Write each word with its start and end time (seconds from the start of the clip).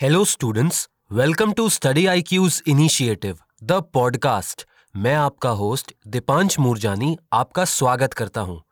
Hello 0.00 0.24
students 0.24 0.88
welcome 1.12 1.52
to 1.52 1.68
study 1.68 2.06
I 2.06 2.22
Q's 2.22 2.62
initiative 2.66 3.38
the 3.62 3.72
podcast 3.72 4.64
मैं 4.96 5.14
आपका 5.14 5.50
host 5.50 5.92
Deepansh 6.06 6.58
Moorjani 6.58 7.16
आपका 7.32 7.64
स्वागत 7.64 8.12
करता 8.12 8.40
हूँ। 8.40 8.62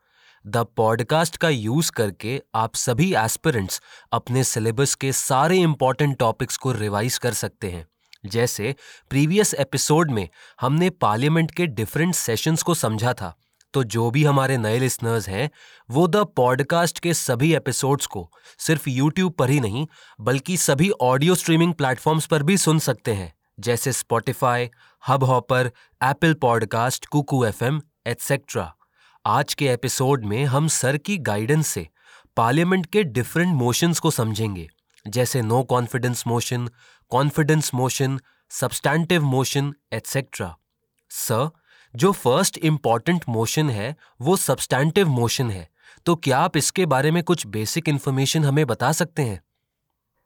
द 0.47 0.57
पॉडकास्ट 0.77 1.37
का 1.37 1.49
यूज़ 1.49 1.91
करके 1.93 2.41
आप 2.55 2.75
सभी 2.75 3.13
एस्पिरेंट्स 3.15 3.81
अपने 4.13 4.45
सिलेबस 4.45 4.95
के 4.95 5.13
सारे 5.13 5.59
इंपॉर्टेंट 5.59 6.17
टॉपिक्स 6.19 6.57
को 6.57 6.73
रिवाइज 6.73 7.19
कर 7.19 7.33
सकते 7.33 7.71
हैं। 7.71 7.87
जैसे 8.27 8.75
प्रीवियस 9.11 9.55
एपिसोड 9.55 10.11
में 10.11 10.29
हमने 10.61 10.91
पार्लियामेंट 10.91 11.51
के 11.51 11.67
डिफरेंट 11.67 12.15
सेशंस 12.15 12.63
को 12.63 12.75
समझा 12.75 13.13
था। 13.13 13.35
तो 13.73 13.85
जो 13.85 14.11
भी 14.11 14.25
हमारे 14.25 14.57
नए 14.57 14.79
लिसनर्स 14.79 15.29
हैं, 15.29 15.51
वो 15.91 16.07
द 16.09 16.17
पॉडकास्ट 16.17 16.99
के 16.99 17.15
सभी 17.15 17.55
एपिसोड्स 17.55 18.07
को 18.07 18.31
सिर्फ़ 18.59 18.89
यूट्यूब 18.89 19.33
पर 19.33 19.51
ही 19.51 19.61
नहीं, 19.61 19.87
बल्कि 20.21 20.57
सभी 20.57 20.91
ऑडियो 21.01 21.35
स्ट्रीमिंग 21.35 21.75
प्लेटफॉर्म्स 21.75 22.27
पर 22.27 22.43
भी 22.43 22.57
सुन 22.57 22.79
सकते 22.79 23.13
हैं, 23.13 23.33
जैसे 23.61 23.93
Spotify 23.93 24.71
Hubhopper 25.25 25.71
Apple 26.03 26.35
podcast 26.35 27.07
Kuku 27.07 27.45
F 27.45 27.65
M 27.65 27.81
etcetera 28.07 28.73
आज 29.27 29.55
के 29.55 29.69
एपिसोड 29.69 30.25
में 30.25 30.45
हम 30.45 30.69
सर 30.69 30.97
की 30.97 31.19
गाइडेंस 31.19 31.67
से 31.67 31.89
पार्लियामेंट 32.37 32.87
के 32.87 33.03
डिफरेंट 33.03 33.55
मोशंस 33.55 33.99
को 33.99 34.11
समझेंगे, 34.11 34.69
जैसे 35.07 35.43
no 35.43 35.63
confidence 35.63 36.25
motion 36.27 36.69
confidence 37.11 37.71
motion 37.75 38.21
substantive 38.51 39.23
motion 39.23 39.75
etcetera 39.93 40.57
sir 41.11 41.51
जो 41.97 42.11
फ़र्स्ट 42.13 42.59
इंपॉर्टेंट 42.59 43.25
मोशन 43.29 43.71
है, 43.71 43.97
वो 44.23 44.37
सब्सटैंटिव 44.37 45.09
मोशन 45.09 45.51
है। 45.51 45.69
तो 46.07 46.15
क्या 46.17 46.39
आप 46.39 46.57
इसके 46.57 46.87
बारे 46.87 47.11
में 47.11 47.23
कुछ 47.23 47.47
बेसिक 47.47 47.89
इंफॉर्मेशन 47.89 48.45
हमें 48.45 48.67
बता 48.67 48.93
सकते 48.93 49.23
हैं? 49.23 49.41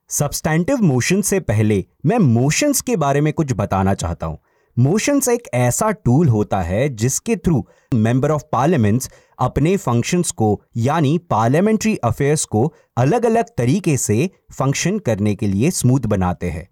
सब्सटैंटिव 0.08 0.82
मोशन 0.82 1.22
से 1.22 1.40
पहले 1.40 1.84
मैं 2.06 2.18
मोशंस 2.18 2.80
के 2.80 2.96
बारे 2.96 3.20
में 3.20 3.32
कुछ 3.32 3.52
बताना 3.52 3.94
चाहता 3.94 4.26
हूँ। 4.26 4.38
मोशंस 4.76 5.28
एक 5.28 5.48
ऐसा 5.54 5.90
टूल 5.90 6.28
होता 6.28 6.60
है 6.62 6.88
जिसके 6.88 7.36
थ्रू 7.36 7.64
मेंबर 7.94 8.30
ऑफ़ 8.30 8.42
पार्लियामेंट्स 8.52 9.10
अपने 9.38 9.76
फ़ंक्शंस 9.76 10.30
को, 10.30 10.62
यानी 10.76 11.16
पार्लियामेंट्री 11.18 11.96
अफेयर्स 11.96 12.44
को 12.44 12.74
अलग 12.96 13.26
अलग 13.26 13.54
तरीके 13.58 13.96
से 13.96 14.30
फ़ंक्शन 14.52 14.98
करने 14.98 15.34
के 15.34 15.46
लिए 15.46 15.70
स्मूथ 15.70 16.00
बनाते 16.00 16.50
हैं। 16.50 16.68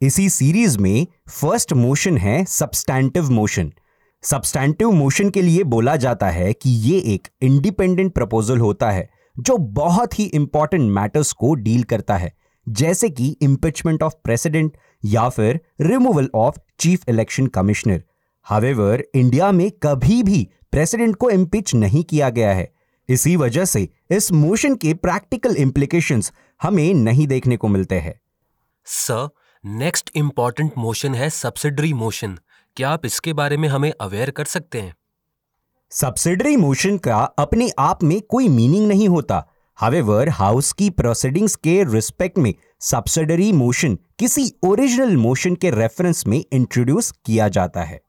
इसी 0.00 0.28
सीरीज़ 0.30 0.78
में 0.78 1.06
फ़र्स्ट 1.30 1.72
मोशन 1.72 2.18
है 2.18 2.44
सब्सटैंटिव 2.44 3.30
मोशन 3.30 3.72
सब्सटैंटिव 4.24 4.90
मोशन 4.90 5.30
के 5.30 5.42
लिए 5.42 5.62
बोला 5.64 5.96
जाता 5.96 6.28
है 6.28 6.52
कि 6.52 6.70
ये 6.70 6.98
एक 7.14 7.28
इंडिपेंडेंट 7.42 8.12
प्रपोजल 8.14 8.58
होता 8.58 8.90
है, 8.90 9.08
जो 9.36 9.56
बहुत 9.56 10.18
ही 10.18 10.24
इंपॉर्टेंट 10.24 10.90
मैटर्स 10.90 11.32
को 11.32 11.54
डील 11.54 11.82
करता 11.82 12.16
है, 12.16 12.32
जैसे 12.66 13.10
कि 13.10 13.28
इम्पिचमेंट 13.42 14.02
ऑफ़ 14.02 14.14
प्रेसिडेंट 14.24 14.76
या 15.04 15.28
फिर 15.28 15.60
removal 15.80 16.28
of 16.34 16.58
chief 16.80 17.08
election 17.08 17.46
commissioner 17.46 18.02
however 18.46 19.04
India 19.14 19.52
में 19.52 19.70
कभी 19.82 20.22
भी 20.22 20.48
प्रेसिडेंट 20.72 21.16
को 21.16 21.30
इम्पिच 21.30 21.74
नहीं 21.74 22.02
किया 22.04 22.28
गया 22.30 22.52
है। 22.52 22.70
इसी 23.08 23.36
वजह 23.36 23.64
से 23.64 23.88
इस 24.10 24.30
मोशन 24.32 24.74
के 24.74 24.94
प्रैक्टिकल 24.94 25.56
इंप्लीकेशंस 25.56 26.32
हमें 26.62 26.94
नहीं 26.94 27.26
देखने 27.26 27.56
को 27.56 27.68
मिलते 27.68 27.98
हैं। 27.98 28.20
सर 28.86 29.28
नेक्स्ट 29.64 30.10
इंपॉर्टेंट 30.14 30.72
मोशन 30.78 31.14
है 31.14 31.30
सब्सिडरी 31.30 31.92
मोशन 31.92 32.38
क्या 32.78 32.90
आप 32.90 33.06
इसके 33.06 33.32
बारे 33.32 33.56
में 33.56 33.68
हमें 33.68 33.92
अवेयर 34.00 34.30
कर 34.30 34.44
सकते 34.44 34.80
हैं? 34.80 34.94
सब्सिडरी 35.90 36.56
मोशन 36.56 36.98
का 36.98 37.16
अपने 37.38 37.70
आप 37.78 38.02
में 38.02 38.20
कोई 38.20 38.48
मीनिंग 38.48 38.86
नहीं 38.88 39.08
होता। 39.08 39.42
हावेवर 39.78 40.28
हाउस 40.28 40.72
की 40.72 40.90
प्रोसीडिंग्स 40.90 41.56
के 41.56 41.82
रिस्पेक्ट 41.84 42.38
में 42.38 42.52
सब्सिडरी 42.80 43.50
मोशन 43.52 43.98
किसी 44.18 44.50
ओरिजिनल 44.64 45.16
मोशन 45.16 45.54
के 45.54 45.70
रेफरेंस 45.70 46.26
में 46.26 46.44
इंट्रोड्यूस 46.52 47.10
किया 47.26 47.48
जाता 47.48 47.82
है। 47.82 48.00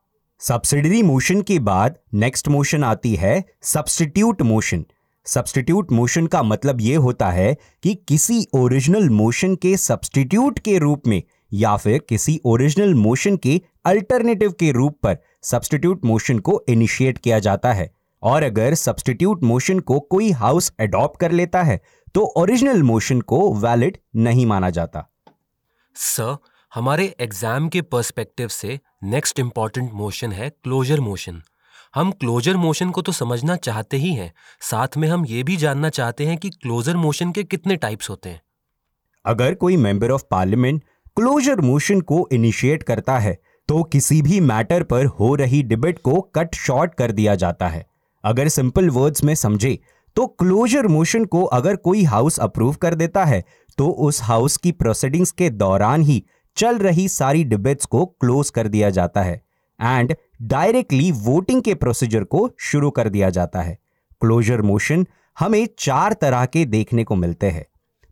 सब्सिडरी 0.41 1.01
मोशन 1.03 1.41
के 1.41 1.59
बाद 1.59 1.97
नेक्स्ट 2.13 2.47
मोशन 2.47 2.83
आती 2.83 3.15
है 3.15 3.43
सब्सटीट्यूट 3.63 4.41
मोशन 4.41 4.85
सब्सटीट्यूट 5.25 5.91
मोशन 5.91 6.27
का 6.27 6.43
मतलब 6.43 6.81
यह 6.81 6.99
होता 6.99 7.29
है 7.31 7.57
कि 7.83 7.93
किसी 8.07 8.45
ओरिजिनल 8.53 9.09
मोशन 9.09 9.55
के 9.55 9.75
सब्सटीट्यूट 9.77 10.59
के 10.59 10.77
रूप 10.77 11.07
में 11.07 11.21
या 11.53 11.75
फिर 11.77 11.97
किसी 12.09 12.39
ओरिजिनल 12.45 12.93
मोशन 12.93 13.37
के 13.37 13.61
अल्टरनेटिव 13.85 14.51
के 14.51 14.71
रूप 14.71 14.97
पर 15.03 15.17
सब्सटीट्यूट 15.43 16.05
मोशन 16.05 16.39
को 16.39 16.63
इनिशिएट 16.69 17.17
किया 17.17 17.39
जाता 17.39 17.73
है। 17.73 17.89
और 18.23 18.43
अगर 18.43 18.73
सब्सटीट्यूट 18.75 19.43
मोशन 19.43 19.79
को 19.81 19.99
कोई 20.11 20.31
हाउस 20.33 20.71
अडॉप्ट 20.79 21.19
कर 21.19 21.31
लेता 21.31 21.61
है 21.63 21.79
तो 22.15 22.21
ओरिजिनल 22.37 22.83
मोशन 22.83 23.21
को 23.23 23.39
वैलिड 23.55 23.97
नहीं 24.17 24.45
माना 24.45 24.69
जाता। 24.69 25.05
सर 25.95 26.37
हमारे 26.71 27.05
एग्ज़ाम 27.19 27.69
के 27.69 27.81
पर्सपेक्टिव 27.83 28.47
से 28.47 28.79
नेक्स्ट 29.05 29.39
इंपॉर्टेंट 29.39 29.91
मोशन 29.93 30.31
है 30.31 30.49
क्लोजर 30.49 30.99
मोशन 30.99 31.41
हम 31.95 32.11
क्लोजर 32.11 32.57
मोशन 32.57 32.89
को 32.91 33.01
तो 33.01 33.11
समझना 33.11 33.55
चाहते 33.57 33.97
ही 33.97 34.13
हैं 34.13 34.31
साथ 34.61 34.97
में 34.97 35.07
हम 35.07 35.25
ये 35.25 35.43
भी 35.43 35.55
जानना 35.57 35.89
चाहते 35.91 36.25
हैं 36.25 36.37
कि 36.37 36.49
क्लोजर 36.51 36.97
मोशन 36.97 37.31
के 37.31 37.43
कितने 37.45 37.75
टाइप्स 37.77 38.09
होते 38.09 38.29
हैं। 38.29 38.41
अगर 39.25 39.53
कोई 39.55 39.77
member 39.77 40.11
of 40.11 40.23
parliament 40.31 40.83
closure 41.17 41.61
motion 41.61 42.01
को 42.01 42.27
इनिशिएट 42.31 42.83
करता 42.83 43.17
है 43.19 43.37
तो 43.69 43.81
किसी 43.83 44.21
भी 44.21 44.39
मैटर 44.39 44.83
पर 44.83 45.05
हो 45.05 45.33
रही 45.35 45.61
डिबेट 45.63 45.99
को 45.99 46.21
कट 46.35 46.55
शॉर्ट 46.55 46.93
कर 46.95 47.11
दिया 47.11 47.35
जाता 47.35 47.67
है। 47.67 47.85
अगर 48.23 48.47
सिंपल 48.47 48.89
वर्ड्स 48.89 49.23
में 49.23 49.33
समझे 49.35 49.77
तो 50.15 50.25
क्लोजर 50.27 50.87
मोशन 50.87 51.25
को 51.25 51.43
अगर 51.43 51.75
कोई 51.75 52.03
हाउस 52.03 52.39
अप्रूव 52.39 52.75
कर 52.75 52.95
देता 52.95 53.25
है 53.25 53.43
तो 53.77 53.87
उस 53.87 54.21
हाउस 54.21 54.57
की 54.57 54.71
प्रोसीडिंग्स 54.71 55.31
के 55.31 55.49
दौरान 55.49 56.01
ही 56.01 56.23
चल 56.57 56.77
रही 56.77 57.07
सारी 57.07 57.43
डिबेट्स 57.43 57.85
को 57.85 58.05
क्लोज 58.05 58.49
कर 58.49 58.67
दिया 58.67 58.89
जाता 58.89 59.21
है 59.21 59.41
एंड 59.79 60.15
डायरेक्टली 60.41 61.11
वोटिंग 61.11 61.61
के 61.61 61.75
प्रोसीजर 61.75 62.23
को 62.23 62.49
शुरू 62.59 62.89
कर 62.91 63.09
दिया 63.09 63.29
जाता 63.29 63.61
है। 63.61 63.77
क्लोजर 64.21 64.61
मोशन 64.61 65.07
हमें 65.39 65.67
चार 65.79 66.13
तरह 66.13 66.45
के 66.45 66.65
देखने 66.65 67.03
को 67.03 67.15
मिलते 67.15 67.49
हैं। 67.49 67.65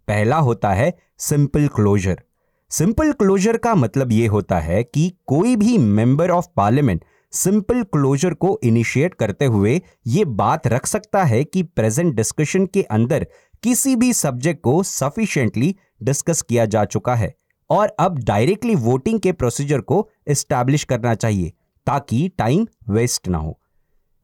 पहला 0.08 0.38
होता 0.38 0.74
है 0.74 0.94
सिंपल 1.18 1.68
क्लोजर। 1.68 2.22
सिंपल 2.70 3.12
क्लोजर 3.12 3.58
का 3.58 3.76
मतलब 3.76 4.12
यह 4.12 4.32
होता 4.32 4.60
है 4.60 4.84
कि 4.84 5.14
कोई 5.26 5.56
भी 5.56 5.78
member 5.78 6.30
of 6.30 6.46
parliament 6.56 7.06
simple 7.32 7.84
closure 7.84 8.34
को 8.34 8.60
इनिशिएट 8.64 9.14
करते 9.14 9.46
हुए 9.46 9.82
यह 10.08 10.26
बात 10.26 10.68
रख 10.68 10.86
सकता 10.86 11.24
है 11.24 11.44
कि 11.44 11.64
प्रेजेंट 11.64 12.16
डिस्कशन 12.16 12.66
के 12.66 12.82
अंदर 12.82 13.28
किसी 13.64 13.96
भी 13.96 14.14
सब्जेक्ट 14.14 14.62
को 14.62 14.84
सफिशिएंटली 14.84 15.76
डिस्कस 16.04 16.42
किया 16.42 16.66
जा 16.66 16.86
चुका 16.86 17.16
है 17.16 17.36
और 17.70 17.96
अब 18.00 18.20
डायरेक्टली 18.20 18.76
वोटिंग 18.76 19.20
के 19.20 19.32
प्रोसीजर 19.32 19.82
को 19.82 20.10
एस्टैब्लिश 20.28 20.84
करना 20.84 21.16
चाहिए 21.16 21.54
ताकि 21.86 22.32
टाइम 22.38 22.68
वेस्ट 22.90 23.28
ना 23.28 23.38
हो। 23.38 23.60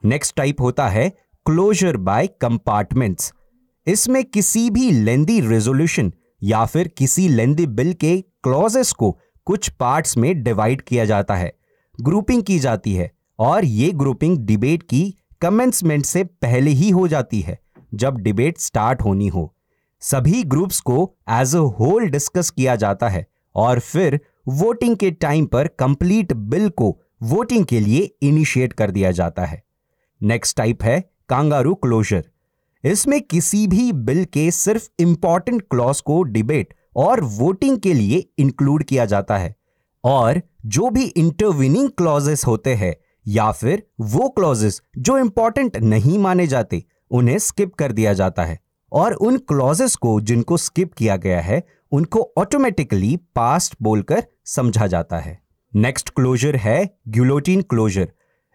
नेक्स्ट 0.05 0.35
टाइप 0.35 0.61
होता 0.61 0.89
है 0.89 1.09
क्लोजर 1.45 1.97
बाय 1.97 2.27
कंपार्टमेंट्स 2.27 3.33
इसमें 3.87 4.23
किसी 4.23 4.69
भी 4.69 4.91
लेंदी 4.91 5.41
रेजोल्यूशन 5.41 6.13
या 6.43 6.65
फिर 6.65 6.87
किसी 6.87 7.27
लेंदी 7.29 7.67
बिल 7.67 7.93
के 7.93 8.32
क्लॉजेस 8.43 8.91
को 8.91 9.11
कुछ 9.45 9.69
पार्ट्स 9.69 10.17
में 10.17 10.43
डिवाइड 10.43 10.81
किया 10.81 11.05
जाता 11.05 11.35
है, 11.35 11.53
ग्रुपिंग 12.01 12.43
की 12.43 12.59
जाती 12.59 12.93
है 12.93 13.11
और 13.39 13.65
ये 13.65 13.91
ग्रुपिंग 13.91 14.37
डिबेट 14.37 14.83
की 14.83 15.03
कमेंसमेंट 15.41 16.05
से 16.05 16.23
पहले 16.23 16.71
ही 16.71 16.89
हो 16.89 17.07
जाती 17.07 17.39
है, 17.41 17.59
जब 17.93 18.17
डिबेट 18.17 18.57
स्टार्ट 18.57 19.01
होनी 19.01 19.27
हो। 19.27 19.53
सभी 20.01 20.43
ग्रुप्स 20.43 20.79
को 20.79 21.15
एज 21.29 21.55
अ 21.55 21.59
होल 21.79 22.09
डिस्कस 22.09 22.49
किया 22.49 22.75
जाता 22.75 23.09
है 23.09 23.25
और 23.55 23.79
फिर 23.79 24.19
वोटिंग 24.47 24.95
के 24.95 25.11
टाइम 25.11 25.45
पर 25.45 25.67
कंप्लीट 25.79 26.33
बिल 26.33 26.69
को 26.69 26.97
वोटिंग 27.23 27.65
के 27.65 27.79
लिए 27.79 28.09
इनिशिएट 28.21 28.73
कर 28.73 28.91
दिया 28.91 29.11
जाता 29.11 29.45
है। 29.45 29.63
नेक्स्ट 30.21 30.57
टाइप 30.57 30.83
है 30.83 30.99
कांगारू 31.29 31.75
क्लोजर। 31.75 32.23
इसमें 32.83 33.21
किसी 33.21 33.67
भी 33.67 33.91
बिल 33.91 34.23
के 34.25 34.49
सिर्फ़ 34.51 34.89
इंपॉर्टेंट 34.99 35.61
क्लॉज 35.61 36.01
को 36.01 36.21
डिबेट 36.23 36.73
और 36.95 37.21
वोटिंग 37.21 37.77
के 37.77 37.93
लिए 37.93 38.29
इंक्लूड 38.37 38.83
किया 38.83 39.05
जाता 39.05 39.37
है। 39.37 39.55
और 40.03 40.41
जो 40.65 40.89
भी 40.89 41.03
इंटरविनिंग 41.03 41.89
क्लॉजेस 41.89 42.45
होते 42.47 42.73
हैं, 42.75 42.95
या 43.27 43.51
फिर 43.51 43.87
वो 43.99 44.29
क्लॉजेस 44.29 44.81
जो 44.97 45.17
इंपॉर्टेंट 45.17 45.77
नहीं 45.77 46.19
माने 46.19 46.47
जाते, 46.47 46.83
उन्हें 47.11 47.37
स्किप 47.37 47.73
कर 47.73 47.91
दिया 47.91 48.13
जाता 48.13 48.43
है। 48.43 48.59
और 48.91 49.13
उन 49.13 49.37
क्लॉजेस 49.37 49.95
को 49.95 50.21
जिनको 50.21 50.57
स्किप 50.57 50.93
किया 50.93 51.15
गया 51.15 51.41
है, 51.41 51.63
उनको 51.91 52.33
ऑटोमेटिकली 52.37 53.17
पास्ट 53.17 53.75
बोलकर 53.81 54.23
समझा 54.45 54.87
जाता 54.87 55.19
है। 55.19 55.43
नेक्स्ट 55.75 56.09
क्लोजर 56.09 56.55
है 56.55 56.97
ग्यूलोटीन 57.07 57.61
क्लोजर 57.61 58.11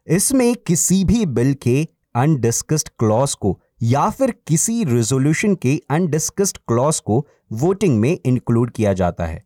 इसमें 0.06 0.56
किसी 0.56 1.04
भी 1.04 1.26
बिल 1.26 1.54
के 1.54 1.88
अनडिस्कस्ड 2.14 2.88
क्लॉज 2.88 3.34
को 3.34 3.60
या 3.80 4.08
फिर 4.10 4.30
किसी 4.46 4.84
रेजोल्यूशन 4.84 5.54
के 5.54 5.76
अनडिस्कस्ड 5.90 6.58
क्लॉज 6.68 7.00
को 7.00 7.26
वोटिंग 7.52 7.98
में 8.00 8.18
इंक्लूड 8.26 8.70
किया 8.70 8.92
जाता 8.92 9.26
है। 9.26 9.42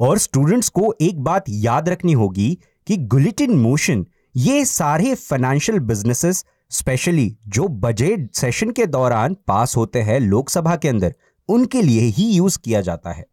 और 0.00 0.18
स्टूडेंट्स 0.18 0.68
को 0.68 0.94
एक 1.00 1.20
बात 1.20 1.44
याद 1.48 1.88
रखनी 1.88 2.12
होगी 2.12 2.58
कि 2.86 2.96
गुलिटिन 2.96 3.56
मोशन 3.58 4.06
ये 4.36 4.64
सारे 4.64 5.14
फाइनेंशियल 5.14 5.78
बिजनेसेस 5.78 6.44
स्पेशली 6.70 7.36
जो 7.46 7.68
बजट 7.68 8.28
सेशन 8.34 8.70
के 8.70 8.86
दौरान 8.86 9.36
पास 9.46 9.76
होते 9.76 10.02
हैं 10.02 10.18
लोकसभा 10.20 10.76
के 10.76 10.88
अंदर, 10.88 11.14
उनके 11.48 11.82
लिए 11.82 12.00
ही 12.00 12.30
यूज़ 12.30 12.58
किया 12.58 12.80
जाता 12.80 13.12
है। 13.12 13.24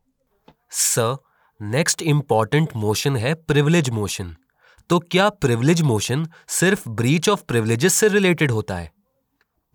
सर 0.71 1.15
नेक्स्ट 1.59 2.01
इंपॉर्टेंट 2.01 2.69
मोशन 2.75 3.15
है 3.15 3.33
प्रिविलेज 3.33 3.89
मोशन 3.89 4.35
तो 4.89 4.99
क्या 5.01 5.29
प्रिविलेज 5.29 5.81
मोशन 5.81 6.27
सिर्फ़ 6.49 6.89
ब्रीच 6.89 7.29
ऑफ़ 7.29 7.43
प्रिविलेजेस 7.47 7.93
से 7.93 8.07
रिलेटेड 8.07 8.51
होता 8.51 8.75
है? 8.75 8.91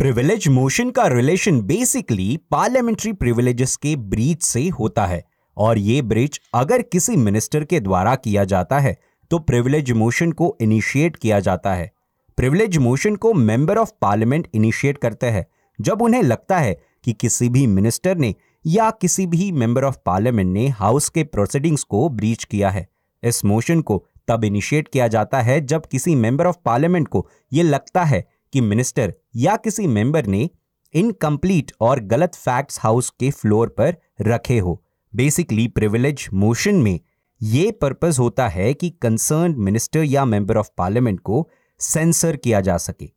प्रिविलेज 0.01 0.47
मोशन 0.49 0.91
का 0.91 1.07
रिलेशन 1.07 1.61
बेसिकली 1.61 2.37
पार्लियामेंट्री 2.51 3.13
प्रिविलेजेस 3.13 3.75
के 3.77 3.95
ब्रीच 3.97 4.43
से 4.43 4.61
होता 4.71 5.07
है। 5.07 5.23
और 5.57 5.79
ये 5.79 6.03
ब्रीच 6.03 6.41
अगर 6.55 6.83
किसी 6.83 7.17
मिनिस्टर 7.17 7.65
के 7.65 7.81
द्वारा 7.81 8.15
किया 8.15 8.45
जाता 8.45 8.79
है 8.79 8.97
तो 9.31 9.39
प्रिविलेज 9.39 9.91
मोशन 9.93 10.33
को 10.33 10.57
इनिशिएट 10.61 11.17
किया 11.17 11.41
जाता 11.41 11.75
है। 11.75 11.91
प्रिविलेज 12.39 12.79
मोशन 12.79 13.17
को 13.17 13.33
मेंबर 13.35 13.79
ऑफ़ 13.79 13.91
पार्लियामेंट 14.03 14.49
इनिशिएट 14.55 14.99
करते 14.99 15.27
हैं, 15.27 15.47
जब 15.79 16.03
उन्हें 16.03 16.23
लगता 16.23 16.59
है 16.59 16.79
कि 17.05 17.13
किसी 17.13 17.49
भी 17.49 17.67
मिनिस्टर 17.67 18.17
ने 18.17 18.35
या 18.65 18.91
किसी 18.91 19.27
भी 19.27 19.51
मेंबर 19.53 19.85
ऑफ़ 19.85 19.99
पार्लियामेंट 20.07 20.53
ने 20.53 20.69
हाउस 20.71 21.09
के 21.09 21.25
प्रोसीडिंग्स 21.25 21.83
को 21.83 22.09
ब्रीच 22.09 22.45
किया 22.45 22.71
है। 22.71 22.89
इस 23.23 23.45
मोशन 23.45 23.81
को 23.81 24.05
तब 24.29 24.45
इनिशिएट 24.45 24.89
किया 24.89 25.09
जाता 25.09 25.41
है 25.41 25.61
जब 25.61 25.87
किसी 25.87 26.15
मेंबर 26.15 26.47
ऑफ़ 26.47 26.57
पार्लियामेंट 26.65 27.09
को 27.09 27.29
यह 27.53 27.63
लगता 27.65 28.05
है 28.05 28.27
कि 28.53 28.61
मिनिस्टर 28.61 29.15
या 29.37 29.57
किसी 29.57 29.87
मेंबर 29.87 30.27
ने 30.27 30.51
इनकम्प्लीट 30.95 31.73
और 31.81 32.01
गलत 32.01 32.35
फैक्ट्स 32.35 32.79
हाउस 32.81 33.11
के 33.11 33.31
फ्लोर 33.31 33.69
पर 33.69 33.97
रखे 34.21 34.59
हो। 34.59 34.85
बेसिकली 35.15 35.69
प्रिविलेज 35.69 36.29
मोशन 36.35 36.75
में 36.75 37.01
ये 37.43 37.71
पर्पज 37.73 38.19
होता 38.19 38.49
है 38.49 38.75
कि 38.75 38.91
कंसर्न 38.91 39.55
मिनिस्टर 39.59 40.03
या 40.03 40.25
मेंबर 40.25 40.57
ऑफ़ 40.57 40.69
पार्लियामेंट 40.79 41.21
को 41.21 41.49
सेंसर 41.81 42.37
किया 42.37 42.61
जा 42.61 42.77
सके। 42.77 43.11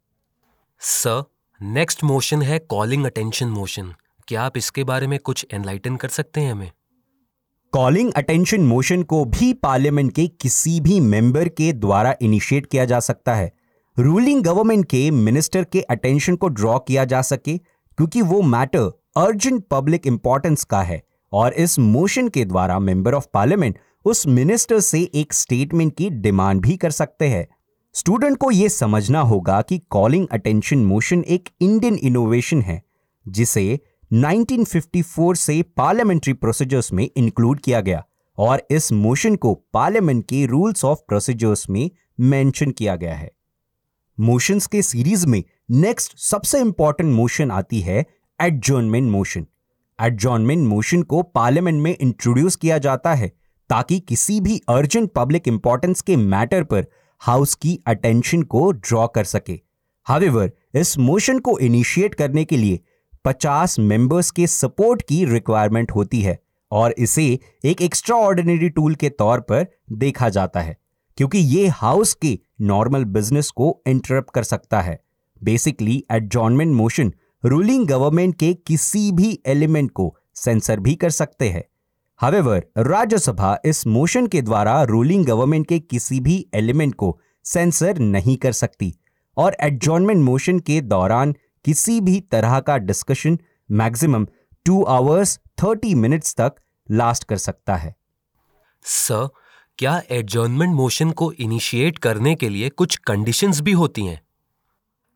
सर 0.80 1.24
नेक्स्ट 1.62 2.04
मोशन 2.04 2.42
है 2.42 2.60
कॉलिंग 2.60 3.06
अटेंशन 3.06 3.48
मोशन 3.48 3.94
क्या 4.28 4.44
आप 4.44 4.58
इसके 4.58 4.84
बारे 4.84 5.08
में 5.08 5.20
कुछ 5.20 5.46
एनलाइटन 5.54 5.96
कर 5.96 6.08
सकते 6.08 6.42
हैं 6.42 6.52
हमें? 6.52 6.72
कॉलिंग 7.74 8.12
अटेंशन 8.14 8.62
मोशन 8.62 9.04
को 9.04 9.26
भी 9.26 9.54
पार्लियामेंट 9.54 10.14
के 10.16 10.28
किसी 10.28 10.80
भी 10.80 11.00
मेंबर 11.00 11.50
के 11.50 11.74
द्वारा 11.74 12.16
इनिशिएट 12.22 12.66
किया 12.66 12.86
जा 12.86 13.00
सकता 13.00 13.36
है। 13.36 13.52
रूलिंग 13.98 14.44
गवर्नमेंट 14.44 14.86
के 14.86 15.10
मिनिस्टर 15.12 15.64
के 15.64 15.80
अटेंशन 15.82 16.36
को 16.36 16.48
ड्रॉ 16.48 16.78
किया 16.80 17.04
जा 17.06 17.22
सके, 17.22 17.58
क्योंकि 17.58 18.22
वो 18.22 18.42
मैटर 18.42 18.92
अर्जेंट 19.18 19.64
पब्लिक 19.72 20.06
इंपॉर्टेंस 20.08 20.64
का 20.64 20.82
है 20.82 21.02
और 21.34 21.54
इस 21.54 21.78
मोशन 21.80 22.28
के 22.28 22.46
द्वारा 22.46 22.78
मेंबर 22.80 23.14
ऑफ़ 23.14 23.26
पार्लियामेंट 23.34 23.80
उस 24.06 24.26
मिनिस्टर 24.28 24.80
से 24.80 25.02
एक 25.16 25.34
स्टेटमेंट 25.34 25.96
की 25.98 26.10
डिमांड 26.10 26.62
भी 26.62 26.76
कर 26.78 26.92
सकते 26.92 27.28
हैं। 27.28 27.48
स्टूडेंट 27.96 28.38
को 28.38 28.52
यह 28.52 28.68
समझना 28.68 29.20
होगा 29.22 29.62
कि 29.62 29.78
कॉलिंग 29.90 30.28
अटेंशन 30.32 30.86
मोशन 30.86 31.24
एक 31.24 31.50
इंडियन 31.62 31.96
इनोवेशन 31.96 32.62
है, 32.62 32.82
जिसे 33.26 33.80
1954 34.12 35.36
से 35.36 35.62
पार्लियामेंट्री 35.78 36.34
प्रोसीजर्स 36.34 36.92
में 36.94 37.10
इंक्लूड 37.18 37.60
किया 37.60 37.82
गया 37.82 38.04
और 38.38 38.66
इस 38.72 38.92
मोशन 38.92 39.36
को 39.36 39.54
पार्लियामेंट 39.74 40.26
के 40.26 40.46
रूल्स 40.46 40.86
ऑफ़ 40.86 41.00
प्रोसीजर्स 41.08 41.70
में 41.70 41.90
मेंशन 42.20 42.72
किया 42.72 42.96
गया 42.96 43.16
है। 43.16 43.32
मोशंस 44.22 44.68
के 44.68 44.82
सीरीज़ 44.82 45.26
में 45.28 45.44
नेक्स्ट 45.72 46.18
सबसे 46.20 46.60
इंपॉर्टेंट 46.60 47.14
मोशन 47.14 47.52
आती 47.52 47.80
है 47.82 48.06
एडजॉर्नमेंट 48.40 49.12
मोशन 49.12 49.46
एडजॉर्नमेंट 50.00 50.68
मोशन 50.68 51.02
को 51.04 51.22
पार्लियामेंट 51.24 51.82
में 51.82 51.96
इंट्रोड्यूस 52.02 52.56
किया 52.56 52.78
जाता 52.78 53.14
है 53.14 53.28
ताकि 53.70 54.00
किसी 54.00 54.40
भी 54.42 54.62
अर्जेंट 54.70 55.12
पब्लिक 55.12 55.48
इंपॉर्टेंस 55.48 56.02
के 56.02 56.16
मैटर 56.16 56.64
पर 56.64 56.86
हाउस 57.22 57.56
की 57.56 57.80
अटेंशन 57.88 58.44
को 58.44 58.72
ड्रॉ 58.72 59.08
कर 59.08 59.24
सके. 59.24 59.60
हावेवर 60.08 60.52
इस 60.74 60.98
मोशन 60.98 61.40
को 61.40 61.58
इनिशिएट 61.60 62.16
करने 62.16 62.46
के 62.46 62.58
लिए 62.58 62.80
50 63.28 63.78
मेंबर्स 63.80 64.32
के 64.32 64.48
सपोर्ट 64.48 65.02
की 65.02 65.24
रिक्वायरमेंट 65.26 65.92
होती 65.92 66.22
है 66.22 66.40
और 66.72 66.96
इसे 66.98 67.40
एक 67.66 67.82
एक्स्ट्रा 67.82 68.18
ऑर्डिनरी 68.18 68.70
टूल 68.70 68.96
के 68.96 69.10
तौर 69.10 69.40
पर 69.40 69.68
देखा 69.92 70.30
जाता 70.30 70.60
है, 70.60 70.78
क्योंकि 71.18 71.38
ये 71.38 71.68
हाउस 71.68 72.14
के 72.14 72.40
नॉर्मल 72.62 73.04
बिज़नेस 73.06 73.50
को 73.50 73.82
इंटरप्ट 73.88 74.30
कर 74.34 74.44
सकता 74.44 74.82
है। 74.82 75.00
Basically 75.42 76.04
adjournment 76.12 76.76
motion 76.76 77.14
ruling 77.46 77.88
government 77.88 78.36
के 78.36 78.54
किसी 78.54 79.12
भी 79.12 79.40
एलिमेंट 79.46 79.92
को 79.92 80.16
सेंसर 80.36 80.80
भी 80.80 80.96
कर 80.96 81.10
सकते 81.10 81.50
हैं। 81.50 81.64
हावेवर 82.20 82.66
राज्यसभा 82.78 83.58
इस 83.66 83.88
मोशन 83.88 84.28
के 84.28 84.42
द्वारा 84.42 84.84
रूलिंग 84.84 85.26
गवर्नमेंट 85.26 85.68
के 85.68 85.80
किसी 85.80 86.20
भी 86.20 86.46
एलिमेंट 86.54 86.96
को 86.96 87.20
सेंसर 87.46 88.00
नहीं 88.00 88.38
कर 88.38 88.52
सकती। 88.52 88.94
और 89.38 89.56
एडजॉनमेंट 89.62 90.24
मोशन 90.24 90.60
के 90.60 90.82
दौरान 90.82 91.36
किसी 91.66 92.00
भी 92.02 92.20
तरह 92.22 92.60
का 92.60 92.78
discussion 92.78 93.40
maximum 93.72 94.28
two 94.66 94.84
hours 94.84 95.40
thirty 95.64 95.94
minutes 95.96 96.36
तक 96.36 96.56
लास्ट 96.92 97.24
कर 97.24 97.38
सकता 97.38 97.76
है। 97.76 97.96
सर 98.84 99.30
क्या 99.82 100.02
एडजॉर्नमेंट 100.12 100.76
मोशन 100.76 101.12
को 101.12 101.32
इनिशिएट 101.32 101.98
करने 101.98 102.36
के 102.36 102.50
लिए 102.50 102.70
कुछ 102.70 102.96
कंडीशंस 102.96 103.62
भी 103.62 103.72
होती 103.72 104.02
हैं? 104.02 104.22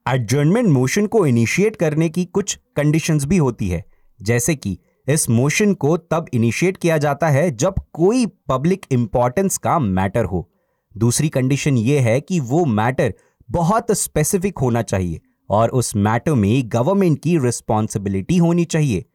एडजर्नमेंट 0.07 0.69
मोशन 0.69 1.05
को 1.05 1.25
इनिशिएट 1.25 1.75
करने 1.75 2.09
की 2.09 2.25
कुछ 2.25 2.59
कंडीशंस 2.75 3.25
भी 3.25 3.37
होती 3.37 3.69
है। 3.69 3.85
जैसे 4.21 4.55
कि, 4.55 4.79
इस 5.07 5.29
मोशन 5.29 5.73
को 5.73 5.97
तब 5.97 6.25
इनिशिएट 6.33 6.77
किया 6.77 6.97
जाता 6.97 7.29
है 7.29 7.51
जब 7.51 7.75
कोई 7.93 8.25
पब्लिक 8.25 8.85
इंपॉर्टेंस 8.91 9.57
का 9.57 9.79
मैटर 9.79 10.25
हो। 10.25 10.51
दूसरी 10.97 11.29
कंडीशन 11.29 11.77
यह 11.77 12.01
है 12.01 12.21
कि 12.21 12.39
वो 12.39 12.65
मैटर 12.65 13.13
बहुत 13.51 13.91
स्पेसिफिक 13.91 14.57
होना 14.57 14.81
चाहिए 14.81 15.21
और 15.49 15.69
उस 15.69 15.95
मैटर 15.95 16.33
में 16.33 16.63
गवर्नमेंट 16.65 17.21
की 17.21 17.37
रिस्पॉन्सिबिलिटी 17.37 18.37
होनी 18.37 18.65
चाहिए। 18.65 19.05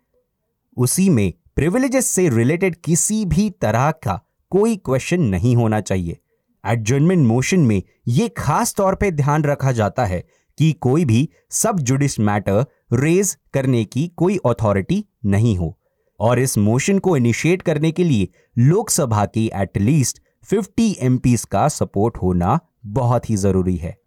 उसी 0.77 1.11
में 1.11 1.33
प्रिविलेजेस 1.57 2.07
से 2.07 2.29
रिलेटेड 2.29 2.77
किसी 2.77 3.25
भी 3.25 3.51
तरह 3.51 3.91
का 3.91 4.27
कोई 4.51 4.77
क्वेश्चन 4.77 5.21
नहीं 5.21 5.57
होना 5.57 5.81
चाहिए। 5.81 6.19
एडजमेंट 6.67 7.27
मोशन 7.27 7.61
में 7.61 7.83
यह 8.09 8.31
खास 8.37 8.75
तौर 8.75 8.95
पे 8.95 9.11
ध्यान 9.11 9.45
रखा 9.45 9.73
जाता 9.73 10.05
है 10.05 10.25
कि 10.59 10.73
कोई 10.73 11.05
भी 11.05 11.29
सब 11.51 11.81
जुडिस 11.81 12.21
मैटर 12.21 12.65
रेज 12.93 13.37
करने 13.55 13.85
की 13.85 14.09
कोई 14.09 14.39
अथॉरिटी 14.47 15.05
नहीं 15.27 15.57
हो। 15.59 15.79
और 16.21 16.39
इस 16.39 16.59
मोशन 16.59 16.99
को 16.99 17.17
इनिशिएट 17.17 17.63
करने 17.63 17.93
के 17.93 18.05
लिए 18.05 18.29
लोकसभा 18.59 19.25
की 19.27 19.51
एटलीस्ट 19.55 20.21
50 20.55 20.95
एमपीस 21.01 21.45
का 21.45 21.69
सपोर्ट 21.69 22.17
होना 22.17 22.59
बहुत 22.87 23.31
ही 23.31 23.37
ज़रूरी 23.37 23.77
है। 23.77 23.99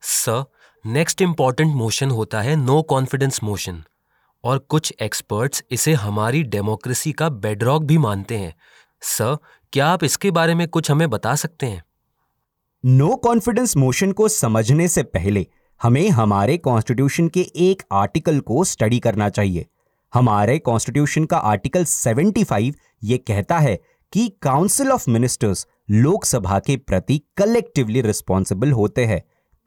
सर 0.00 0.44
नेक्स्ट 0.86 1.22
इंपॉर्टेंट 1.22 1.74
मोशन 1.74 2.10
होता 2.10 2.40
है 2.40 2.56
नो 2.56 2.82
कॉन्फिडेंस 2.82 3.40
मोशन 3.42 3.82
और 4.44 4.58
कुछ 4.58 4.94
एक्सपर्ट्स 5.02 5.64
इसे 5.70 5.92
हमारी 5.92 6.42
डेमोक्रेसी 6.42 7.12
का 7.12 7.28
बेडरॉक 7.28 7.82
भी 7.82 7.98
मानते 7.98 8.38
हैं। 8.38 8.54
सर 9.02 9.36
क्या 9.74 9.86
आप 9.86 10.04
इसके 10.04 10.30
बारे 10.30 10.54
में 10.54 10.66
कुछ 10.68 10.90
हमें 10.90 11.10
बता 11.10 11.34
सकते 11.34 11.66
हैं? 11.66 11.82
नो 12.84 13.14
कॉन्फिडेंस 13.16 13.76
मोशन 13.76 14.12
को 14.12 14.28
समझने 14.28 14.88
से 14.88 15.02
पहले 15.02 15.46
हमें 15.82 16.08
हमारे 16.08 16.56
कॉन्स्टिट्यूशन 16.58 17.28
के 17.28 17.40
एक 17.56 17.82
आर्टिकल 17.92 18.38
को 18.40 18.64
स्टडी 18.64 18.98
करना 18.98 19.28
चाहिए। 19.28 19.66
हमारे 20.14 20.58
कॉन्स्टिट्यूशन 20.58 21.24
का 21.24 21.36
आर्टिकल 21.36 21.84
75 21.84 22.74
ये 23.04 23.18
कहता 23.18 23.58
है 23.58 23.76
कि 24.12 24.28
काउंसिल 24.42 24.92
ऑफ़ 24.92 25.10
मिनिस्टर्स 25.10 25.66
लोकसभा 25.90 26.58
के 26.58 26.76
प्रति 26.76 27.20
कलेक्टिवली 27.36 28.00
रिस्पॉन्सिबल 28.00 28.72
होते 28.72 29.04
हैं, 29.04 29.22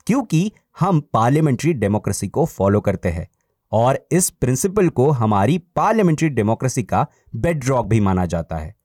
क्योंकि 0.07 0.51
हम 0.79 1.01
पार्लियामेंट्री 1.13 1.73
डेमोक्रेसी 1.73 2.27
को 2.27 2.45
फॉलो 2.45 2.81
करते 2.81 3.09
हैं 3.09 3.27
और 3.71 4.07
इस 4.11 4.29
प्रिंसिपल 4.29 4.89
को 4.89 5.11
हमारी 5.11 5.57
पार्लियामेंट्री 5.75 6.29
डेमोक्रेसी 6.29 6.83
का 6.83 7.05
बेडरॉक 7.35 7.87
भी 7.87 7.99
माना 7.99 8.25
जाता 8.25 8.55
है। 8.55 8.76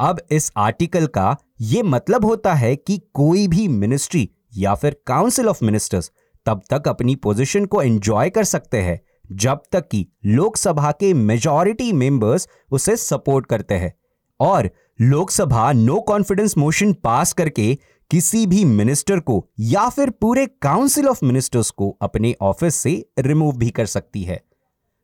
अब 0.00 0.20
इस 0.30 0.50
आर्टिकल 0.56 1.06
का 1.06 1.36
यह 1.60 1.82
मतलब 1.82 2.24
होता 2.24 2.54
है 2.54 2.74
कि 2.76 3.00
कोई 3.14 3.46
भी 3.48 3.66
मिनिस्ट्री 3.68 4.28
या 4.56 4.74
फिर 4.74 4.96
काउंसिल 5.06 5.48
ऑफ़ 5.48 5.64
मिनिस्टर्स 5.64 6.10
तब 6.46 6.62
तक 6.70 6.88
अपनी 6.88 7.14
पोजीशन 7.16 7.64
को 7.64 7.82
एंजॉय 7.82 8.30
कर 8.30 8.44
सकते 8.44 8.78
हैं, 8.78 9.00
जब 9.32 9.60
तक 9.72 9.88
कि 9.88 10.06
लोकसभा 10.26 10.90
के 10.90 11.12
मेजॉरिटी 11.14 11.92
मेंबर्स 11.92 12.48
उसे 12.70 12.96
सपोर्ट 12.96 13.46
करते 13.46 13.74
हैं। 13.74 13.92
और 14.40 14.70
Lok Sabha 15.00 15.72
no 15.72 16.00
confidence 16.00 16.56
motion 16.58 16.92
pass 16.92 17.32
करके 17.32 17.74
किसी 18.10 18.46
भी 18.46 18.64
मिनिस्टर 18.64 19.20
को 19.20 19.44
या 19.60 19.88
फिर 19.88 20.10
पूरे 20.10 20.46
काउंसिल 20.62 21.08
ऑफ़ 21.08 21.24
मिनिस्टर्स 21.24 21.70
को 21.70 21.90
अपने 22.02 22.34
ऑफ़िस 22.40 22.74
से 22.74 23.06
रिमूव 23.18 23.56
भी 23.56 23.70
कर 23.70 23.86
सकती 23.86 24.22
है। 24.22 24.40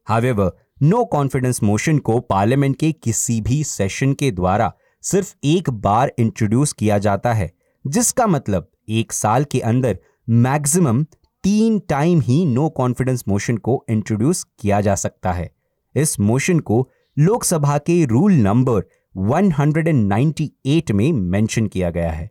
हावेवर 0.08 0.52
नो 0.82 1.04
कॉन्फिडेंस 1.04 1.62
मोशन 1.62 1.98
को 1.98 2.20
पार्लियामेंट 2.20 2.76
के 2.76 2.92
किसी 2.92 3.40
भी 3.40 3.64
सेशन 3.64 4.12
के 4.12 4.30
द्वारा 4.30 4.72
सिर्फ़ 5.02 5.34
एक 5.44 5.70
बार 5.70 6.12
इंट्रोड्यूस 6.18 6.72
किया 6.72 6.98
जाता 6.98 7.32
है 7.32 7.52
जिसका 7.86 8.26
मतलब 8.26 8.70
एक 8.88 9.12
साल 9.12 9.44
के 9.44 9.60
अंदर 9.60 9.98
मैक्सिमम 10.28 11.04
तीन 11.42 11.78
टाइम 11.78 12.20
ही 12.20 12.46
नो 12.46 12.68
कॉन्फिडेंस 12.68 13.24
मोशन 13.28 13.56
को 13.56 13.84
इंट्रोड्यूस 13.88 14.46
किया 14.58 14.80
जा 14.80 14.94
सकता 14.94 15.32
है। 15.32 15.54
इस 15.96 16.20
मोशन 16.20 16.60
को 16.60 16.90
लोकसभा 17.18 17.78
के 17.78 18.04
रूल 18.04 18.32
नंबर 18.32 18.82
198 19.16 20.92
में 20.92 21.12
मेंशन 21.12 21.66
किया 21.66 21.90
गया 21.90 22.10
है। 22.10 22.30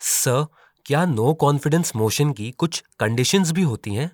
सर 0.00 0.46
क्या 0.86 1.04
नो 1.04 1.34
कॉन्फिडेंस 1.34 1.92
मोशन 1.96 2.32
की 2.32 2.50
कुछ 2.50 2.84
कंडीशंस 3.00 3.52
भी 3.52 3.62
होती 3.62 3.94
हैं? 3.94 4.10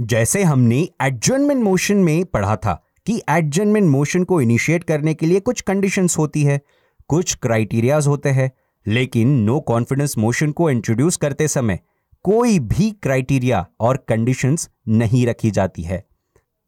जैसे 0.00 0.44
हमने 0.44 0.88
एडजर्नमेंट 1.02 1.62
मोशन 1.62 1.96
में 1.96 2.24
पढ़ा 2.24 2.56
था 2.56 2.84
कि 3.06 3.22
एडजमेंट 3.30 3.86
मोशन 3.86 4.24
को 4.24 4.40
इनिशिएट 4.40 4.84
करने 4.84 5.14
के 5.14 5.26
लिए 5.26 5.40
कुछ 5.40 5.60
कंडीशंस 5.60 6.18
होती 6.18 6.42
है। 6.42 6.60
कुछ 7.08 7.34
क्राइटेरियाज 7.34 8.06
होते 8.06 8.28
हैं, 8.28 8.50
लेकिन 8.86 9.28
नो 9.28 9.60
कॉन्फिडेंस 9.60 10.18
मोशन 10.18 10.50
को 10.52 10.70
इंट्रोड्यूस 10.70 11.16
करते 11.16 11.48
समय 11.48 11.80
कोई 12.22 12.58
भी 12.58 12.90
क्राइटेरिया 12.90 13.66
और 13.80 13.96
कंडीशंस 14.08 14.68
नहीं 14.88 15.26
रखी 15.26 15.50
जाती 15.50 15.82
है। 15.82 16.06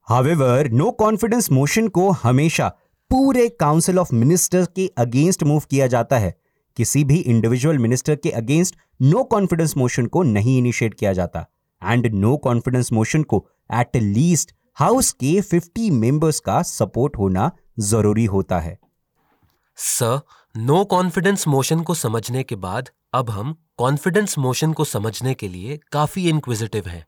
हावेवर 0.09 0.71
नो 0.71 0.91
कॉन्फिडेंस 0.91 1.51
मोशन 1.53 1.89
को 1.89 2.11
हमेशा 2.11 2.69
पूरे 3.11 3.49
काउंसिल 3.49 3.99
ऑफ़ 3.99 4.15
मिनिस्टर्स 4.15 4.69
के 4.77 4.91
अगेंस्ट 4.99 5.43
मूव 5.43 5.63
किया 5.71 5.87
जाता 5.87 6.19
है। 6.19 6.35
किसी 6.77 7.05
भी 7.05 7.17
इंडिविजुअल 7.17 7.79
मिनिस्टर 7.79 8.17
के 8.17 8.31
अगेंस्ट 8.31 8.77
नो 9.03 9.25
कॉन्फिडेंस 9.25 9.77
मोशन 9.77 10.07
को 10.07 10.23
नहीं 10.23 10.59
इनिशिएट 10.59 10.95
किया 10.95 11.13
जाता। 11.13 11.47
एंड 11.85 12.07
नो 12.07 12.37
कॉन्फिडेंस 12.37 12.93
मोशन 12.93 13.23
को 13.23 13.47
एट 13.75 13.97
लीस्ट 13.97 14.55
हाउस 14.77 15.13
के 15.13 15.41
50 15.43 15.91
मेंबर्स 15.91 16.41
का 16.41 16.63
सपोर्ट 16.63 17.19
होना 17.19 17.51
ज़रूरी 17.79 18.25
होता 18.25 18.59
है। 18.59 18.79
सर 19.81 20.21
नो 20.55 20.85
कॉन्फिडेंस 20.85 21.47
मोशन 21.49 21.81
को 21.81 21.95
समझने 21.95 22.43
के 22.43 22.57
बाद, 22.57 22.89
अब 23.15 23.31
हम 23.31 23.55
कॉन्फिडेंस 23.79 24.37
मोशन 24.39 24.73
को 24.73 24.85
समझने 24.85 25.33
के 25.35 25.49
लिए 25.49 25.79
काफ़ी 25.93 26.29
इंक्विजिटिव 26.29 26.89
हैं। 26.89 27.05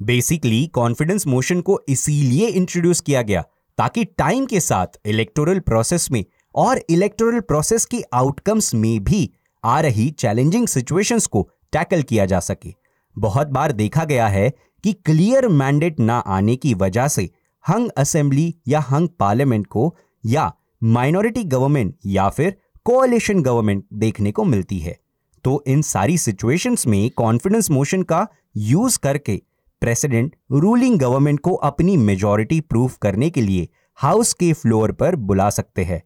बेसिकली 0.00 0.66
कॉन्फिडेंस 0.66 1.26
मोशन 1.26 1.60
को 1.60 1.80
इसीलिए 1.88 2.46
इंट्रोड्यूस 2.46 3.00
किया 3.00 3.22
गया 3.22 3.42
ताकि 3.78 4.04
टाइम 4.04 4.46
के 4.46 4.60
साथ 4.60 4.98
इलेक्टोरल 5.06 5.60
प्रोसेस 5.60 6.10
में 6.10 6.24
और 6.54 6.80
इलेक्टोरल 6.90 7.40
प्रोसेस 7.40 7.84
की 7.84 8.02
आउटकम्स 8.14 8.74
में 8.74 9.04
भी 9.04 9.30
आ 9.64 9.80
रही 9.80 10.10
चैलेंजिंग 10.10 10.68
सिचुएशंस 10.68 11.26
को 11.26 11.48
टैकल 11.72 12.02
किया 12.02 12.26
जा 12.26 12.40
सके। 12.40 12.74
बहुत 13.16 13.48
बार 13.48 13.72
देखा 13.72 14.04
गया 14.04 14.28
है 14.28 14.50
कि 14.84 14.92
क्लियर 14.92 15.48
मैंडेट 15.48 16.00
ना 16.00 16.18
आने 16.18 16.56
की 16.56 16.74
वजह 16.74 17.08
से 17.08 17.28
हंग 17.64 17.90
असेंबली 17.96 18.54
या 18.68 18.80
हंग 18.80 19.08
पार्लियामेंट 19.18 19.66
को 19.66 19.94
या 20.24 20.52
माइनॉरिटी 20.82 21.44
गवर्नमेंट 21.44 21.94
या 22.06 22.28
फिर 22.28 22.56
कोalition 22.90 23.42
गवर्नमेंट 23.42 23.84
देखने 23.94 24.32
को 24.32 24.44
मिलती 24.44 24.78
है। 24.78 24.98
तो 25.44 25.64
इन 25.66 25.82
सारी 25.82 26.18
सिचुएशंस 26.18 26.86
में 26.86 27.10
कॉन्फिडेंस 27.10 27.70
मोशन 27.70 28.02
का 28.02 28.26
यूज़ 28.56 28.98
करके 28.98 29.42
प्रेसिडेंट 29.80 30.36
रूलिंग 30.52 30.98
गवर्नमेंट 30.98 31.40
को 31.40 31.52
अपनी 31.52 31.96
मेजॉरिटी 31.96 32.60
प्रूफ 32.60 32.98
करने 32.98 33.30
के 33.30 33.42
लिए 33.42 33.68
हाउस 33.96 34.32
के 34.32 34.52
फ्लोर 34.52 34.92
पर 34.92 35.16
बुला 35.16 35.50
सकते 35.50 35.84
हैं। 35.84 36.02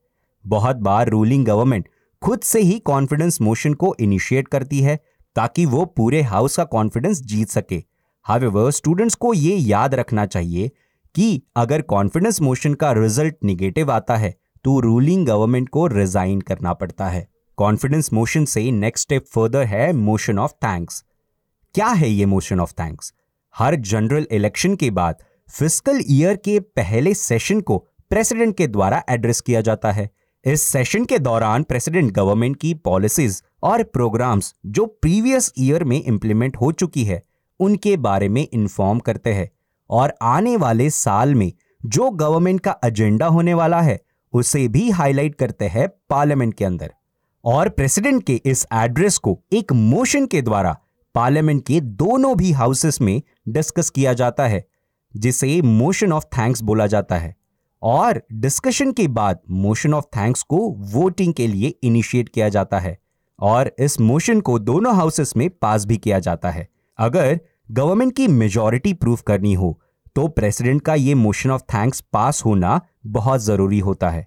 बहुत 0.46 0.76
बार 0.76 1.08
रूलिंग 1.08 1.46
गवर्नमेंट 1.46 1.88
खुद 2.22 2.40
से 2.40 2.60
ही 2.60 2.78
कॉन्फिडेंस 2.78 3.40
मोशन 3.40 3.74
को 3.74 3.94
इनिशिएट 4.00 4.48
करती 4.48 4.80
है 4.80 5.00
ताकि 5.36 5.66
वो 5.66 5.84
पूरे 5.84 6.22
हाउस 6.22 6.56
का 6.56 6.64
कॉन्फिडेंस 6.64 7.22
जीत 7.22 7.48
सके। 7.48 7.82
हावेवर 8.24 8.70
स्टूडेंट्स 8.70 9.14
को 9.14 9.34
ये 9.34 9.56
याद 9.56 9.94
रखना 9.94 10.26
चाहिए 10.26 10.70
कि 11.14 11.42
अगर 11.56 11.82
कॉन्फिडेंस 11.82 12.40
मोशन 12.40 12.74
का 12.74 12.92
रिज़ल्ट 12.92 13.34
निगेटिव 13.44 13.92
आता 13.92 14.16
है 14.16 14.41
तो 14.64 14.78
रूलिंग 14.81 15.26
गवर्नमेंट 15.26 15.69
को 15.69 15.87
रिजाइन 15.87 16.40
करना 16.40 16.73
पड़ता 16.73 17.09
है। 17.09 17.26
कॉन्फिडेंस 17.59 18.12
मोशन 18.12 18.45
से 18.45 18.71
नेक्स्ट 18.71 19.07
स्टेप 19.07 19.25
फर्दर 19.25 19.64
है 19.64 19.92
मोशन 19.92 20.38
ऑफ़ 20.38 20.52
थैंक्स 20.64 21.02
क्या 21.75 21.88
है 21.88 22.11
ये 22.11 22.26
मोशन 22.26 22.61
ऑफ़ 22.61 22.73
थैंक्स 22.73 23.12
हर 23.54 23.75
जनरल 23.76 24.26
इलेक्शन 24.33 24.75
के 24.76 24.90
बाद 24.90 25.23
फ़िज़िकल 25.49 26.00
ईयर 26.11 26.37
के 26.37 26.59
पहले 26.61 27.14
सेशन 27.14 27.61
को 27.61 27.78
प्रेसिडेंट 28.11 28.57
के 28.57 28.66
द्वारा 28.66 29.02
एड्रेस 29.11 29.40
किया 29.40 29.61
जाता 29.61 29.92
है। 29.92 30.09
इस 30.45 30.62
सेशन 30.62 31.04
के 31.04 31.19
दौरान 31.19 31.62
प्रेसिडेंट 31.62 32.12
गवर्नमेंट 32.12 32.57
की 32.57 32.73
पॉलिसीज़ 32.75 33.40
और 33.62 33.83
प्रोग्राम्स 33.83 34.54
जो 34.66 34.87
प्रीवियस 35.02 35.52
ईयर 35.59 35.85
में 35.85 36.02
इंप्लीमेंट 36.02 36.57
हो 36.57 36.71
चुकी 36.73 37.04
है, 37.04 37.23
उनके 37.61 37.97
बारे 37.97 38.28
में 38.28 38.47
इन्फॉर्म 38.52 38.99
करते 38.99 39.33
हैं। 39.33 39.50
और 39.90 40.14
आने 40.23 40.57
वाले 40.57 40.88
साल 40.90 41.35
में 41.35 41.52
जो 41.87 42.11
गवर्नमेंट 42.11 42.61
का 42.61 42.76
एजेंडा 42.85 43.26
होने 43.26 43.54
वाला 43.54 43.81
है 43.81 44.00
उसे 44.32 44.68
भी 44.68 44.90
हाईलाइट 44.90 45.34
करते 45.34 45.64
हैं 45.64 45.88
पार्लियामेंट 45.88 46.54
के 46.54 46.64
अंदर। 46.64 46.94
और 47.44 47.68
प्रेसिडेंट 47.68 48.22
के 48.22 48.40
इस 48.44 48.66
एड्रेस 48.74 49.18
को 49.18 49.40
एक 49.52 49.72
मोशन 49.72 50.26
के 50.26 50.42
द्वारा 50.42 50.78
पार्लियामेंट 51.14 51.66
के 51.66 51.80
दोनों 51.80 52.36
भी 52.36 52.52
हाउसेस 52.52 53.00
में 53.00 53.22
डिस्कस 53.48 53.90
किया 53.90 54.12
जाता 54.12 54.46
है, 54.46 54.64
जिसे 55.16 55.62
मोशन 55.62 56.12
ऑफ़ 56.12 56.24
थैंक्स 56.24 56.62
बोला 56.62 56.86
जाता 56.86 57.16
है। 57.16 57.36
और 57.82 58.22
डिस्कशन 58.32 58.92
के 58.92 59.08
बाद 59.08 59.38
मोशन 59.50 59.94
ऑफ़ 59.94 60.04
थैंक्स 60.04 60.42
को 60.42 60.74
वोटिंग 60.78 61.34
के 61.34 61.46
लिए 61.46 61.68
इनिशिएट 61.68 62.28
किया 62.28 62.48
जाता 62.48 62.78
है। 62.78 62.98
और 63.40 63.76
इस 63.78 64.00
मोशन 64.00 64.40
को 64.40 64.58
दोनों 64.58 64.96
हाउसेस 64.96 65.36
में 65.36 65.50
पास 65.50 65.84
भी 65.84 65.96
किया 65.96 66.18
जाता 66.18 66.50
है। 66.50 66.68
अगर 66.98 67.40
गवर्नमेंट 67.70 68.16
की 68.16 68.28
मेजॉरिटी 68.28 68.94
प्रूफ 68.94 69.22
करनी 69.22 69.54
हो 69.54 69.81
तो 70.14 70.28
प्रेसिडेंट 70.28 70.83
का 70.83 70.95
ये 70.95 71.14
मोशन 71.14 71.50
ऑफ़ 71.50 71.62
थैंक्स 71.62 72.00
पास 72.00 72.45
होना 72.45 72.81
बहुत 73.07 73.40
ज़रूरी 73.40 73.78
होता 73.78 74.11
है। 74.11 74.26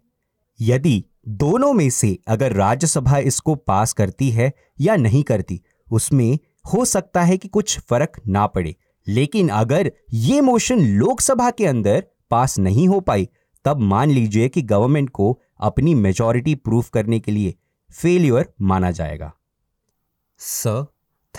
यदि 0.62 1.06
दोनों 1.28 1.74
में 1.74 1.90
से 1.90 2.20
अगर 2.28 2.54
राज्यसभा 2.54 3.18
इसको 3.18 3.56
पास 3.56 3.94
करती 3.94 4.30
है 4.30 4.54
या 4.82 4.96
नहीं 4.96 5.24
करती, 5.24 5.62
उसमें 5.92 6.40
हो 6.74 6.86
सकता 6.86 7.22
है 7.22 7.38
कि 7.38 7.48
कुछ 7.48 7.80
फ़र्क 7.80 8.22
ना 8.28 8.48
पड़े। 8.48 8.76
लेकिन 9.08 9.50
अगर 9.50 9.92
ये 10.14 10.42
मोशन 10.42 10.80
लोकसभा 10.82 11.50
के 11.52 11.66
अंदर 11.66 12.04
पास 12.32 12.60
नहीं 12.60 12.88
हो 12.88 13.00
पाई, 13.00 13.30
तब 13.66 13.80
मान 13.80 14.10
लीजिए 14.10 14.50
कि 14.50 14.62
गवर्नमेंट 14.62 15.10
को 15.10 15.42
अपनी 15.60 15.96
मेजॉरिटी 15.96 16.56
प्रूफ 16.56 16.90
करने 16.90 17.20
के 17.20 17.32
लिए 17.32 17.56
फेलियर 17.94 18.54
माना 18.62 18.92
जाएगा। 18.92 19.34
Sir 20.38 20.86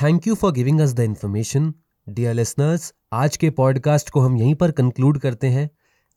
thank 0.03 0.27
you 0.27 0.35
for 0.35 0.53
giving 0.53 0.81
us 0.81 0.93
the 0.93 1.01
information 1.01 1.75
dear 2.09 2.35
listeners 2.35 2.93
आज 3.13 3.37
के 3.37 3.49
पॉडकास्ट 3.51 4.11
को 4.11 4.21
हम 4.21 4.37
यहीं 4.37 4.55
पर 4.55 4.71
कंक्लूड 4.71 5.19
करते 5.19 5.47
हैं। 5.47 5.69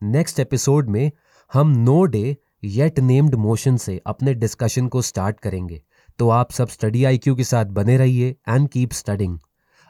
नेक्स्ट 0.01 0.39
एपिसोड 0.39 0.89
में 0.89 1.12
हम 1.53 1.69
no 1.77 2.03
day 2.05 2.38
yet 2.63 3.00
named 3.00 3.36
motion 3.36 3.77
से 3.77 4.00
अपने 4.05 4.34
डिस्कशन 4.34 4.88
को 4.88 5.01
स्टार्ट 5.01 5.39
करेंगे। 5.39 5.81
तो 6.19 6.29
आप 6.29 6.51
सब 6.51 6.67
स्टडी 6.67 7.03
आईक्यू 7.03 7.36
के 7.36 7.43
साथ 7.43 7.65
बने 7.65 7.98
रहिए 7.98 8.36
एंड 8.50 8.69
कीप 8.69 8.91
स्टडिंग 8.91 9.39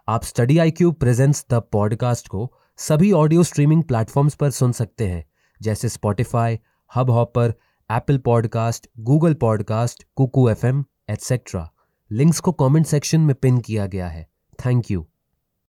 आप 0.07 0.23
study 0.23 0.57
I 0.57 0.71
Q 0.71 0.91
presents 0.91 1.45
the 1.51 1.61
podcast 1.71 2.27
को 2.27 2.51
सभी 2.77 3.11
ऑडियो 3.11 3.43
स्ट्रीमिंग 3.43 3.83
प्लेटफॉर्म्स 3.83 4.35
पर 4.35 4.49
सुन 4.51 4.71
सकते 4.71 5.07
हैं, 5.07 5.25
जैसे 5.61 5.89
Spotify 5.89 6.59
Hubhopper 7.09 7.53
Apple 7.89 8.17
podcast 8.17 8.89
Google 8.99 9.33
podcast 9.33 10.05
Kuku 10.15 10.49
F 10.49 10.65
M 10.65 10.83
etcetera 11.09 11.69
links 12.11 12.39
को 12.39 12.51
कमेंट 12.51 12.85
सेक्शन 12.85 13.21
में 13.21 13.35
पिन 13.35 13.57
किया 13.57 13.85
गया 13.85 14.07
है। 14.07 14.27
Thank 14.65 14.91
you 14.91 15.07